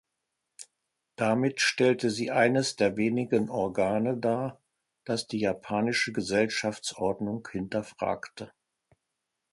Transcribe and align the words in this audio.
Damit 1.15 1.61
stellte 1.61 2.09
sie 2.09 2.31
eines 2.31 2.75
der 2.75 2.97
wenigen 2.97 3.51
Organe 3.51 4.17
dar, 4.17 4.59
das 5.05 5.27
die 5.27 5.37
japanische 5.39 6.11
Gesellschaftsordnung 6.11 7.47
hinterfragte. 7.51 8.51